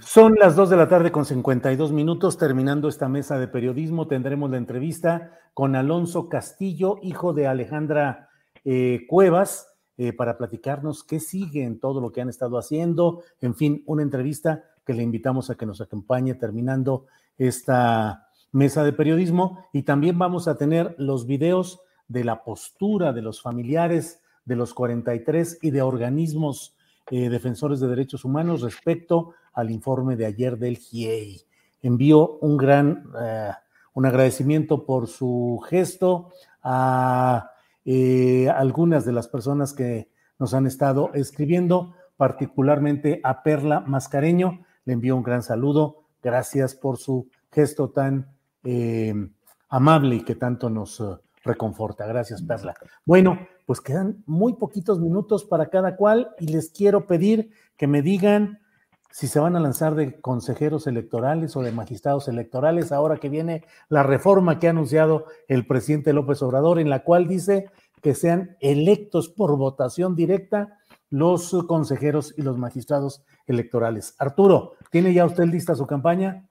Son 0.00 0.34
las 0.34 0.56
2 0.56 0.70
de 0.70 0.76
la 0.76 0.88
tarde 0.88 1.12
con 1.12 1.24
52 1.24 1.92
minutos. 1.92 2.38
Terminando 2.38 2.88
esta 2.88 3.08
mesa 3.08 3.38
de 3.38 3.48
periodismo, 3.48 4.08
tendremos 4.08 4.50
la 4.50 4.56
entrevista 4.56 5.38
con 5.54 5.76
Alonso 5.76 6.28
Castillo, 6.28 6.96
hijo 7.02 7.32
de 7.32 7.46
Alejandra 7.46 8.30
eh, 8.64 9.06
Cuevas, 9.08 9.68
eh, 9.98 10.14
para 10.14 10.38
platicarnos 10.38 11.04
qué 11.04 11.20
sigue 11.20 11.64
en 11.64 11.78
todo 11.78 12.00
lo 12.00 12.10
que 12.10 12.22
han 12.22 12.30
estado 12.30 12.58
haciendo. 12.58 13.22
En 13.40 13.54
fin, 13.54 13.82
una 13.86 14.02
entrevista 14.02 14.64
que 14.84 14.94
le 14.94 15.02
invitamos 15.02 15.50
a 15.50 15.56
que 15.56 15.66
nos 15.66 15.80
acompañe 15.82 16.34
terminando 16.34 17.06
esta 17.36 18.29
mesa 18.52 18.84
de 18.84 18.92
periodismo. 18.92 19.66
Y 19.72 19.82
también 19.82 20.18
vamos 20.18 20.48
a 20.48 20.56
tener 20.56 20.94
los 20.98 21.26
videos 21.26 21.80
de 22.08 22.24
la 22.24 22.42
postura 22.42 23.12
de 23.12 23.22
los 23.22 23.40
familiares 23.40 24.22
de 24.44 24.56
los 24.56 24.74
43 24.74 25.58
y 25.62 25.70
de 25.70 25.82
organismos 25.82 26.74
eh, 27.10 27.28
defensores 27.28 27.78
de 27.80 27.88
derechos 27.88 28.24
humanos 28.24 28.62
respecto 28.62 29.34
al 29.52 29.70
informe 29.70 30.16
de 30.16 30.26
ayer 30.26 30.58
del 30.58 30.78
GIEI. 30.78 31.42
Envío 31.82 32.38
un 32.38 32.56
gran 32.56 33.04
eh, 33.20 33.50
un 33.94 34.06
agradecimiento 34.06 34.84
por 34.84 35.08
su 35.08 35.62
gesto 35.68 36.30
a 36.62 37.50
eh, 37.84 38.48
algunas 38.48 39.04
de 39.04 39.12
las 39.12 39.28
personas 39.28 39.72
que 39.72 40.10
nos 40.38 40.54
han 40.54 40.66
estado 40.66 41.10
escribiendo, 41.14 41.94
particularmente 42.16 43.20
a 43.24 43.42
Perla 43.42 43.80
Mascareño. 43.80 44.64
Le 44.84 44.94
envío 44.94 45.16
un 45.16 45.22
gran 45.22 45.42
saludo. 45.42 46.04
Gracias 46.22 46.74
por 46.74 46.98
su 46.98 47.28
gesto 47.50 47.90
tan 47.90 48.32
amable 49.68 50.16
y 50.16 50.24
que 50.24 50.34
tanto 50.34 50.70
nos 50.70 51.02
reconforta. 51.44 52.06
Gracias, 52.06 52.42
Perla. 52.42 52.74
Bueno, 53.04 53.38
pues 53.66 53.80
quedan 53.80 54.22
muy 54.26 54.54
poquitos 54.54 54.98
minutos 55.00 55.44
para 55.44 55.70
cada 55.70 55.96
cual 55.96 56.34
y 56.38 56.48
les 56.48 56.70
quiero 56.70 57.06
pedir 57.06 57.50
que 57.76 57.86
me 57.86 58.02
digan 58.02 58.58
si 59.10 59.26
se 59.26 59.40
van 59.40 59.56
a 59.56 59.60
lanzar 59.60 59.94
de 59.94 60.20
consejeros 60.20 60.86
electorales 60.86 61.56
o 61.56 61.62
de 61.62 61.72
magistrados 61.72 62.28
electorales 62.28 62.92
ahora 62.92 63.16
que 63.16 63.28
viene 63.28 63.64
la 63.88 64.02
reforma 64.02 64.58
que 64.58 64.68
ha 64.68 64.70
anunciado 64.70 65.26
el 65.48 65.66
presidente 65.66 66.12
López 66.12 66.42
Obrador, 66.42 66.78
en 66.78 66.90
la 66.90 67.02
cual 67.02 67.26
dice 67.26 67.70
que 68.02 68.14
sean 68.14 68.56
electos 68.60 69.28
por 69.28 69.56
votación 69.56 70.14
directa 70.14 70.78
los 71.08 71.52
consejeros 71.66 72.34
y 72.36 72.42
los 72.42 72.56
magistrados 72.56 73.24
electorales. 73.46 74.14
Arturo, 74.18 74.74
¿tiene 74.90 75.12
ya 75.12 75.26
usted 75.26 75.44
lista 75.44 75.74
su 75.74 75.86
campaña? 75.86 76.48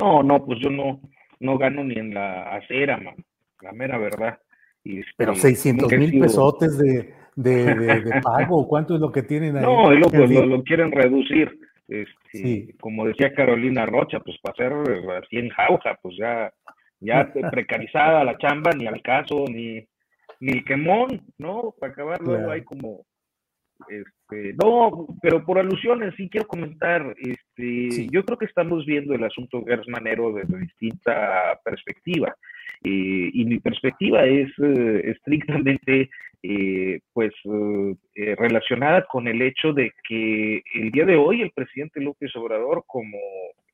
No, 0.00 0.22
no, 0.22 0.44
pues 0.44 0.58
yo 0.60 0.70
no, 0.70 1.00
no 1.40 1.58
gano 1.58 1.84
ni 1.84 1.94
en 1.94 2.14
la 2.14 2.54
acera, 2.56 2.98
man 2.98 3.14
la 3.62 3.72
mera 3.72 3.98
verdad. 3.98 4.38
Y, 4.84 5.00
Pero 5.16 5.34
600 5.34 5.92
mil 5.92 6.20
pesotes 6.20 6.78
de, 6.78 7.14
de, 7.34 8.20
pago, 8.22 8.66
¿cuánto 8.68 8.94
es 8.94 9.00
lo 9.00 9.10
que 9.10 9.22
tienen 9.22 9.56
ahí? 9.56 9.62
No, 9.62 9.90
lo, 9.90 10.08
lo, 10.46 10.62
quieren 10.62 10.92
reducir. 10.92 11.58
Este, 11.88 12.74
Como 12.80 13.06
decía 13.06 13.34
Carolina 13.34 13.86
Rocha, 13.86 14.20
pues 14.20 14.36
para 14.40 14.56
ser 14.56 14.72
así 15.22 15.36
en 15.36 15.48
jauja, 15.50 15.98
pues 16.02 16.16
ya, 16.18 16.52
ya 17.00 17.32
precarizada 17.50 18.24
la 18.24 18.38
chamba, 18.38 18.72
ni 18.72 18.86
al 18.86 19.02
caso, 19.02 19.44
ni, 19.48 19.86
ni 20.40 20.52
el 20.52 20.64
quemón, 20.64 21.22
¿no? 21.38 21.74
Para 21.80 21.92
acabar 21.92 22.20
luego 22.20 22.50
hay 22.50 22.62
como 22.62 23.04
este, 23.88 24.54
no, 24.54 25.06
pero 25.20 25.44
por 25.44 25.58
alusiones 25.58 26.14
sí 26.16 26.28
quiero 26.30 26.46
comentar, 26.46 27.14
este, 27.18 27.42
yo 27.56 28.24
creo 28.24 28.38
que 28.38 28.44
estamos 28.44 28.84
viendo 28.84 29.14
el 29.14 29.24
asunto 29.24 29.64
Gers 29.64 29.88
Manero 29.88 30.32
desde 30.32 30.58
distinta 30.58 31.58
perspectiva. 31.64 32.34
Eh, 32.84 33.30
y 33.32 33.44
mi 33.44 33.58
perspectiva 33.58 34.26
es 34.26 34.48
eh, 34.58 35.02
estrictamente 35.04 36.10
eh, 36.42 37.00
pues 37.12 37.32
relacionada 38.14 39.04
con 39.06 39.26
el 39.26 39.42
hecho 39.42 39.72
de 39.72 39.92
que 40.06 40.62
el 40.74 40.90
día 40.90 41.04
de 41.04 41.16
hoy 41.16 41.42
el 41.42 41.50
presidente 41.50 42.00
López 42.00 42.34
Obrador, 42.36 42.84
como 42.86 43.18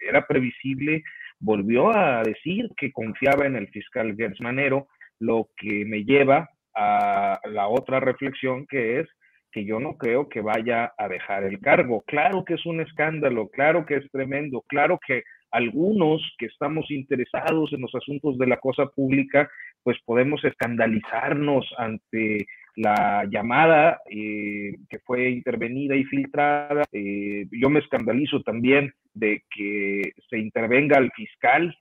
era 0.00 0.26
previsible, 0.26 1.02
volvió 1.38 1.94
a 1.94 2.22
decir 2.22 2.70
que 2.76 2.92
confiaba 2.92 3.46
en 3.46 3.56
el 3.56 3.68
fiscal 3.68 4.14
Gers 4.16 4.40
Manero, 4.40 4.86
lo 5.18 5.48
que 5.56 5.84
me 5.84 6.04
lleva 6.04 6.48
a 6.74 7.40
la 7.50 7.68
otra 7.68 8.00
reflexión 8.00 8.66
que 8.66 9.00
es 9.00 9.08
que 9.52 9.64
yo 9.64 9.78
no 9.78 9.96
creo 9.96 10.28
que 10.28 10.40
vaya 10.40 10.92
a 10.96 11.08
dejar 11.08 11.44
el 11.44 11.60
cargo. 11.60 12.02
Claro 12.06 12.44
que 12.44 12.54
es 12.54 12.66
un 12.66 12.80
escándalo, 12.80 13.48
claro 13.48 13.84
que 13.86 13.96
es 13.96 14.10
tremendo, 14.10 14.64
claro 14.66 14.98
que 15.06 15.22
algunos 15.50 16.22
que 16.38 16.46
estamos 16.46 16.90
interesados 16.90 17.72
en 17.72 17.82
los 17.82 17.94
asuntos 17.94 18.38
de 18.38 18.46
la 18.46 18.56
cosa 18.56 18.86
pública, 18.86 19.50
pues 19.82 19.98
podemos 20.04 20.42
escandalizarnos 20.44 21.66
ante 21.76 22.46
la 22.74 23.26
llamada 23.30 24.00
eh, 24.10 24.76
que 24.88 24.98
fue 25.00 25.30
intervenida 25.30 25.94
y 25.94 26.04
filtrada. 26.04 26.84
Eh, 26.90 27.46
yo 27.50 27.68
me 27.68 27.80
escandalizo 27.80 28.40
también 28.42 28.94
de 29.12 29.42
que 29.54 30.12
se 30.30 30.38
intervenga 30.38 30.96
al 30.96 31.10
fiscal 31.12 31.76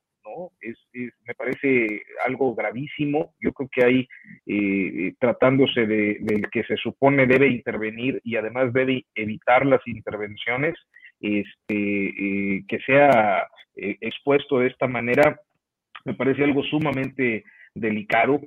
Es, 0.61 0.77
me 0.93 1.33
parece 1.35 2.03
algo 2.25 2.55
gravísimo. 2.55 3.33
Yo 3.39 3.53
creo 3.53 3.69
que 3.71 3.85
hay, 3.85 4.07
eh, 4.45 5.13
tratándose 5.19 5.85
de, 5.85 6.17
del 6.21 6.49
que 6.49 6.63
se 6.63 6.77
supone 6.77 7.25
debe 7.27 7.47
intervenir 7.47 8.21
y 8.23 8.35
además 8.35 8.73
debe 8.73 9.05
evitar 9.15 9.65
las 9.65 9.85
intervenciones, 9.87 10.75
este, 11.19 12.57
eh, 12.57 12.63
que 12.67 12.79
sea 12.79 13.47
eh, 13.75 13.97
expuesto 14.01 14.59
de 14.59 14.67
esta 14.67 14.87
manera, 14.87 15.39
me 16.05 16.13
parece 16.15 16.43
algo 16.43 16.63
sumamente 16.63 17.43
delicado, 17.73 18.41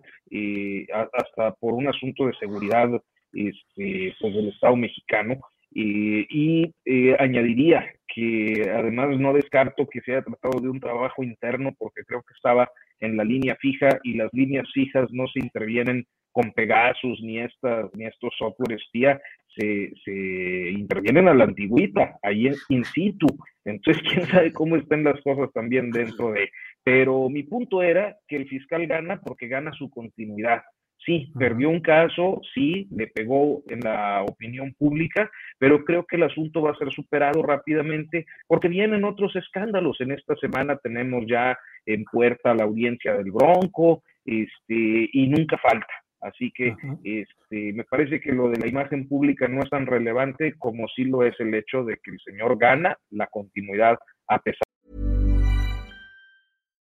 hasta 1.13 1.53
por 1.55 1.73
un 1.73 1.89
asunto 1.89 2.27
de 2.27 2.35
seguridad 2.35 2.91
este, 3.33 4.15
pues 4.21 4.35
del 4.35 4.49
Estado 4.49 4.77
mexicano. 4.77 5.41
Y 5.75 6.73
añadiría 7.19 7.85
que 8.15 8.71
además 8.73 9.19
no 9.19 9.33
descarto 9.33 9.89
que 9.89 10.01
se 10.03 10.13
haya 10.13 10.23
tratado 10.23 10.61
de 10.61 10.69
un 10.69 10.79
trabajo 10.79 11.23
interno 11.25 11.75
porque 11.77 12.05
creo 12.05 12.23
que 12.23 12.35
estaba 12.35 12.71
en 13.01 13.17
la 13.17 13.25
línea 13.25 13.57
fija 13.57 13.89
y 14.05 14.15
las 14.15 14.33
líneas 14.33 14.69
fijas 14.73 15.11
no 15.11 15.27
se 15.27 15.41
intervienen 15.41 16.07
con 16.31 16.53
Pegasus 16.53 17.21
ni, 17.23 17.39
estas, 17.39 17.95
ni 17.95 18.07
estos 18.07 18.35
software 18.37 18.73
espía, 18.73 19.21
se, 19.57 19.93
se 20.05 20.71
intervienen 20.71 21.29
a 21.29 21.35
la 21.35 21.45
antigüita, 21.45 22.19
ahí 22.23 22.51
in 22.71 22.85
situ. 22.85 23.27
Entonces, 23.65 24.03
quién 24.13 24.27
sabe 24.27 24.53
cómo 24.53 24.75
estén 24.77 25.05
las 25.05 25.21
cosas 25.23 25.53
también 25.53 25.91
dentro 25.91 26.33
de... 26.33 26.51
Pero 26.83 27.29
mi 27.31 27.45
punto 27.45 27.83
era 27.83 28.17
que 28.27 28.37
el 28.37 28.49
fiscal 28.49 28.87
gana 28.89 29.21
porque 29.21 29.47
gana 29.47 29.73
su 29.73 29.89
continuidad. 29.91 30.63
Sí, 31.05 31.31
perdió 31.39 31.69
un 31.69 31.81
caso, 31.81 32.41
sí, 32.55 32.89
le 32.91 33.09
pegó 33.09 33.63
en 33.69 33.81
la 33.81 34.23
opinión 34.23 34.73
pública, 34.79 35.31
pero 35.59 35.85
creo 35.85 36.07
que 36.07 36.17
el 36.17 36.23
asunto 36.23 36.63
va 36.63 36.71
a 36.71 36.77
ser 36.77 36.91
superado 36.93 37.43
rápidamente 37.43 38.25
porque 38.47 38.69
vienen 38.69 39.05
otros 39.05 39.37
escándalos. 39.37 40.01
En 40.01 40.13
esta 40.13 40.35
semana 40.37 40.77
tenemos 40.79 41.25
ya 41.29 41.59
en 41.85 42.05
puerta 42.05 42.55
la 42.55 42.65
audiencia 42.65 43.15
del 43.15 43.33
Bronco, 43.33 44.03
este, 44.25 45.11
y 45.13 45.29
nunca 45.29 45.59
falta. 45.59 45.93
Así 46.23 46.51
que 46.53 46.75
este, 47.05 47.75
me 47.75 47.85
parece 47.85 48.19
que 48.19 48.33
lo 48.33 48.49
de 48.49 48.59
la 48.59 48.67
imagen 48.67 49.07
pública 49.07 49.47
no 49.47 49.63
es 49.63 49.69
tan 49.69 49.85
relevante 49.85 50.55
como 50.59 50.89
sí 50.89 51.05
lo 51.05 51.23
es 51.23 51.39
el 51.39 51.55
hecho 51.55 51.85
de 51.85 51.99
que 52.03 52.13
el 52.13 52.21
señor 52.25 52.57
gana 52.57 52.97
la 53.11 53.27
continuidad 53.27 53.99
a 54.27 54.39
pesar. 54.39 54.63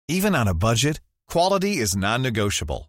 Even 0.08 0.34
on 0.34 0.48
a 0.48 0.54
budget, 0.54 1.00
quality 1.26 1.82
is 1.82 1.94
non-negotiable. 1.94 2.88